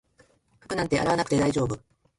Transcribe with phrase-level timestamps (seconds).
[0.61, 1.79] 服なんて洗わなくて大丈夫